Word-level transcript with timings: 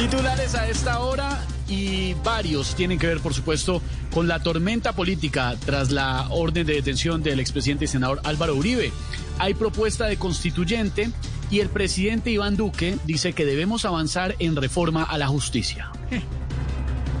Titulares 0.00 0.54
a 0.54 0.66
esta 0.66 1.00
hora 1.00 1.44
y 1.68 2.14
varios 2.24 2.74
tienen 2.74 2.98
que 2.98 3.06
ver, 3.06 3.20
por 3.20 3.34
supuesto, 3.34 3.82
con 4.10 4.28
la 4.28 4.42
tormenta 4.42 4.94
política 4.94 5.54
tras 5.62 5.90
la 5.90 6.26
orden 6.30 6.66
de 6.66 6.72
detención 6.72 7.22
del 7.22 7.38
expresidente 7.38 7.84
y 7.84 7.88
senador 7.88 8.18
Álvaro 8.24 8.54
Uribe. 8.54 8.92
Hay 9.38 9.52
propuesta 9.52 10.06
de 10.06 10.16
constituyente 10.16 11.10
y 11.50 11.60
el 11.60 11.68
presidente 11.68 12.30
Iván 12.30 12.56
Duque 12.56 12.96
dice 13.04 13.34
que 13.34 13.44
debemos 13.44 13.84
avanzar 13.84 14.36
en 14.38 14.56
reforma 14.56 15.02
a 15.02 15.18
la 15.18 15.26
justicia. 15.26 15.90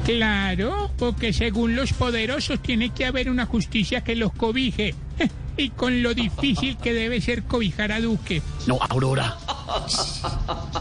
Claro, 0.06 0.90
porque 0.96 1.34
según 1.34 1.76
los 1.76 1.92
poderosos 1.92 2.62
tiene 2.62 2.94
que 2.94 3.04
haber 3.04 3.28
una 3.28 3.44
justicia 3.44 4.02
que 4.02 4.16
los 4.16 4.32
cobije. 4.32 4.94
Y 5.56 5.68
con 5.68 6.02
lo 6.02 6.14
difícil 6.14 6.78
que 6.78 6.94
debe 6.94 7.20
ser 7.20 7.42
cobijar 7.42 7.92
a 7.92 8.00
Duque. 8.00 8.40
No, 8.66 8.78
Aurora. 8.88 9.36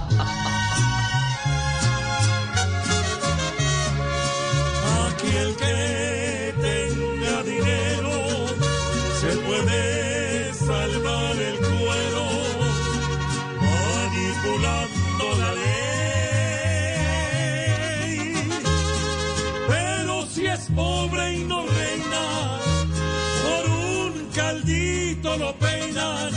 un 24.59 24.65
caldito 24.65 25.37
lo 25.37 25.55
peinan, 25.55 26.31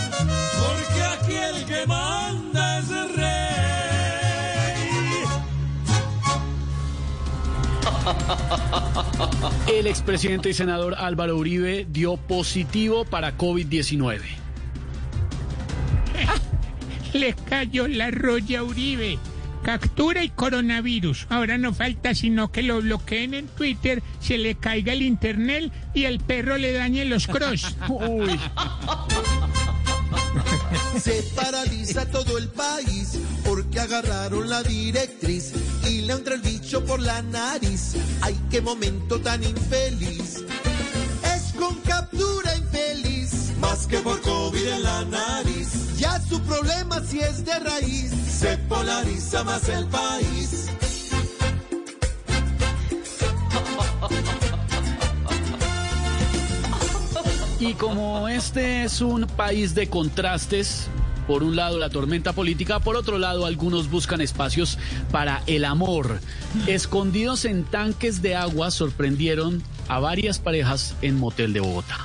porque 0.60 1.02
aquí 1.02 1.34
el 1.34 1.64
que 1.64 1.86
manda 1.86 2.78
es 2.78 2.90
el 2.90 3.14
rey. 3.14 3.24
El 9.68 9.86
expresidente 9.86 10.50
y 10.50 10.54
senador 10.54 10.94
Álvaro 10.98 11.36
Uribe 11.36 11.86
dio 11.90 12.16
positivo 12.16 13.04
para 13.04 13.36
COVID-19. 13.36 14.20
Le 17.12 17.34
cayó 17.34 17.88
la 17.88 18.10
roya 18.10 18.62
Uribe. 18.62 19.18
Captura 19.62 20.24
y 20.24 20.28
coronavirus. 20.28 21.26
Ahora 21.30 21.58
no 21.58 21.72
falta 21.72 22.14
sino 22.14 22.50
que 22.50 22.62
lo 22.62 22.80
bloqueen 22.80 23.34
en 23.34 23.46
Twitter, 23.46 24.02
se 24.20 24.38
le 24.38 24.56
caiga 24.56 24.92
el 24.92 25.02
internet 25.02 25.72
y 25.94 26.04
el 26.04 26.20
perro 26.20 26.56
le 26.58 26.72
dañe 26.72 27.04
los 27.04 27.26
cross. 27.26 27.76
Uy. 27.88 28.38
Se 31.00 31.22
paraliza 31.34 32.06
todo 32.10 32.38
el 32.38 32.48
país 32.48 33.18
porque 33.44 33.80
agarraron 33.80 34.48
la 34.48 34.62
directriz 34.62 35.52
y 35.88 36.02
le 36.02 36.12
entra 36.12 36.34
el 36.34 36.40
bicho 36.42 36.84
por 36.84 37.00
la 37.00 37.22
nariz. 37.22 37.96
Ay, 38.20 38.38
qué 38.50 38.60
momento 38.60 39.20
tan 39.20 39.42
infeliz. 39.42 40.44
Más 43.72 43.86
que 43.86 43.98
por 44.00 44.20
COVID 44.20 44.66
en 44.66 44.82
la 44.82 45.04
nariz. 45.06 45.96
Ya 45.96 46.20
su 46.20 46.38
problema 46.42 47.00
si 47.00 47.20
es 47.20 47.42
de 47.42 47.58
raíz, 47.58 48.10
se 48.10 48.58
polariza 48.68 49.44
más 49.44 49.66
el 49.70 49.86
país. 49.86 50.68
Y 57.60 57.72
como 57.74 58.28
este 58.28 58.84
es 58.84 59.00
un 59.00 59.26
país 59.26 59.74
de 59.74 59.88
contrastes, 59.88 60.88
por 61.26 61.42
un 61.42 61.56
lado 61.56 61.78
la 61.78 61.88
tormenta 61.88 62.34
política, 62.34 62.78
por 62.78 62.96
otro 62.96 63.16
lado 63.16 63.46
algunos 63.46 63.90
buscan 63.90 64.20
espacios 64.20 64.76
para 65.10 65.42
el 65.46 65.64
amor. 65.64 66.20
Escondidos 66.66 67.46
en 67.46 67.64
tanques 67.64 68.20
de 68.20 68.36
agua 68.36 68.70
sorprendieron 68.70 69.62
a 69.88 69.98
varias 69.98 70.40
parejas 70.40 70.94
en 71.00 71.18
motel 71.18 71.54
de 71.54 71.60
Bogotá. 71.60 72.00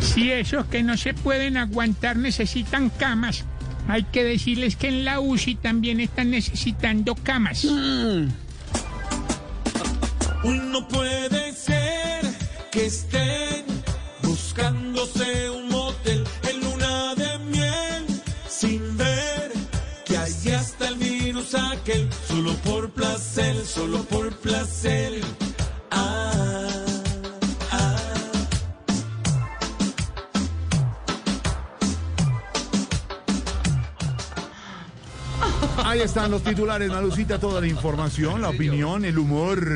Si 0.00 0.32
esos 0.32 0.66
que 0.66 0.82
no 0.82 0.96
se 0.96 1.14
pueden 1.14 1.56
aguantar 1.56 2.16
necesitan 2.16 2.90
camas, 2.90 3.44
hay 3.86 4.02
que 4.04 4.24
decirles 4.24 4.76
que 4.76 4.88
en 4.88 5.04
la 5.04 5.20
UCI 5.20 5.54
también 5.56 6.00
están 6.00 6.30
necesitando 6.30 7.14
camas. 7.14 7.64
Uy, 7.64 8.30
no 10.44 10.86
puede 10.88 11.52
ser 11.52 12.24
que 12.70 12.86
estén 12.86 13.64
buscándose 14.22 15.50
un 15.50 15.68
motel 15.68 16.24
en 16.50 16.60
luna 16.60 17.14
de 17.14 17.38
miel 17.38 18.06
sin 18.48 18.96
ver 18.96 19.52
que 20.04 20.16
allí 20.16 20.50
está 20.50 20.88
el 20.88 20.96
virus 20.96 21.54
aquel 21.54 22.08
solo 22.26 22.52
por 22.56 22.90
placer, 22.90 23.56
solo 23.64 24.02
por 24.04 24.36
placer. 24.36 25.20
Ah. 25.90 26.27
Ahí 35.84 36.00
están 36.00 36.30
los 36.30 36.42
titulares, 36.42 36.88
Malucita, 36.88 37.38
toda 37.38 37.60
la 37.60 37.66
información, 37.66 38.42
la 38.42 38.50
opinión, 38.50 39.04
el 39.04 39.18
humor. 39.18 39.68